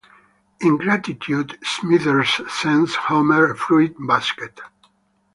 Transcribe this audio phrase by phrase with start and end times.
[0.61, 4.59] In gratitude, Smithers sends Homer a fruit basket.